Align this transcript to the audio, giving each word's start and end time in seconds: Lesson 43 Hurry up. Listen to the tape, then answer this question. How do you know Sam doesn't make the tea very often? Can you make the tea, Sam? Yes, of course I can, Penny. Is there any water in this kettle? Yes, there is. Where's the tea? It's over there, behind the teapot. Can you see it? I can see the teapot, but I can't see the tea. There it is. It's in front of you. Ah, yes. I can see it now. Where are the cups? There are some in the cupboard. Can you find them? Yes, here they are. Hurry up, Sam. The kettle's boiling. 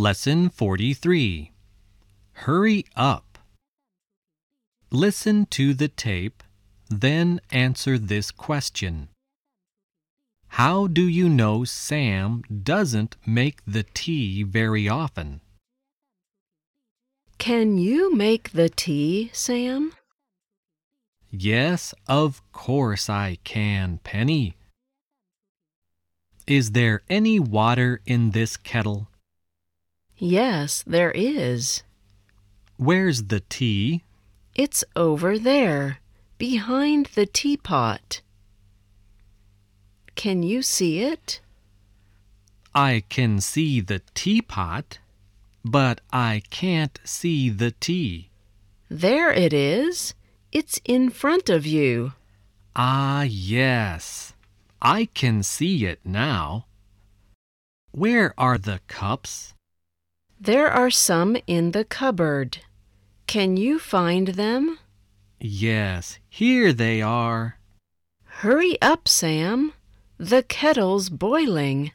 Lesson 0.00 0.48
43 0.48 1.52
Hurry 2.32 2.86
up. 2.96 3.38
Listen 4.90 5.44
to 5.50 5.74
the 5.74 5.88
tape, 5.88 6.42
then 6.88 7.38
answer 7.50 7.98
this 7.98 8.30
question. 8.30 9.10
How 10.56 10.86
do 10.86 11.06
you 11.06 11.28
know 11.28 11.64
Sam 11.64 12.42
doesn't 12.62 13.18
make 13.26 13.60
the 13.66 13.82
tea 13.82 14.42
very 14.42 14.88
often? 14.88 15.42
Can 17.36 17.76
you 17.76 18.16
make 18.16 18.52
the 18.52 18.70
tea, 18.70 19.28
Sam? 19.34 19.92
Yes, 21.30 21.92
of 22.08 22.40
course 22.52 23.10
I 23.10 23.36
can, 23.44 24.00
Penny. 24.02 24.56
Is 26.46 26.70
there 26.70 27.02
any 27.10 27.38
water 27.38 28.00
in 28.06 28.30
this 28.30 28.56
kettle? 28.56 29.06
Yes, 30.22 30.84
there 30.86 31.10
is. 31.12 31.82
Where's 32.76 33.24
the 33.24 33.40
tea? 33.40 34.04
It's 34.54 34.84
over 34.94 35.38
there, 35.38 36.00
behind 36.36 37.06
the 37.14 37.24
teapot. 37.24 38.20
Can 40.16 40.42
you 40.42 40.60
see 40.60 41.00
it? 41.00 41.40
I 42.74 43.02
can 43.08 43.40
see 43.40 43.80
the 43.80 44.02
teapot, 44.14 44.98
but 45.64 46.02
I 46.12 46.42
can't 46.50 47.00
see 47.02 47.48
the 47.48 47.70
tea. 47.70 48.28
There 48.90 49.32
it 49.32 49.54
is. 49.54 50.12
It's 50.52 50.82
in 50.84 51.08
front 51.08 51.48
of 51.48 51.64
you. 51.64 52.12
Ah, 52.76 53.22
yes. 53.22 54.34
I 54.82 55.06
can 55.06 55.42
see 55.42 55.86
it 55.86 56.00
now. 56.04 56.66
Where 57.92 58.34
are 58.36 58.58
the 58.58 58.80
cups? 58.86 59.54
There 60.42 60.70
are 60.70 60.90
some 60.90 61.36
in 61.46 61.72
the 61.72 61.84
cupboard. 61.84 62.58
Can 63.26 63.58
you 63.58 63.78
find 63.78 64.28
them? 64.28 64.78
Yes, 65.38 66.18
here 66.30 66.72
they 66.72 67.02
are. 67.02 67.58
Hurry 68.24 68.80
up, 68.80 69.06
Sam. 69.06 69.74
The 70.16 70.42
kettle's 70.42 71.10
boiling. 71.10 71.92